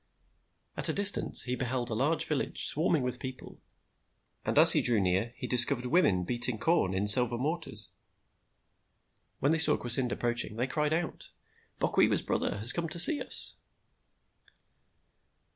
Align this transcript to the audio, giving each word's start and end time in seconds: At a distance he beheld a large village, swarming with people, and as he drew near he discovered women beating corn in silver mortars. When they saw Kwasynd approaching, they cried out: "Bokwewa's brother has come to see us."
At 0.75 0.89
a 0.89 0.93
distance 0.93 1.43
he 1.43 1.55
beheld 1.55 1.91
a 1.91 1.93
large 1.93 2.25
village, 2.25 2.63
swarming 2.65 3.03
with 3.03 3.19
people, 3.19 3.61
and 4.43 4.57
as 4.57 4.71
he 4.71 4.81
drew 4.81 4.99
near 4.99 5.31
he 5.37 5.45
discovered 5.45 5.85
women 5.85 6.23
beating 6.23 6.57
corn 6.57 6.95
in 6.95 7.05
silver 7.05 7.37
mortars. 7.37 7.91
When 9.41 9.51
they 9.51 9.59
saw 9.59 9.77
Kwasynd 9.77 10.11
approaching, 10.11 10.55
they 10.57 10.65
cried 10.65 10.91
out: 10.91 11.29
"Bokwewa's 11.79 12.23
brother 12.23 12.57
has 12.57 12.73
come 12.73 12.89
to 12.89 12.97
see 12.97 13.21
us." 13.21 13.57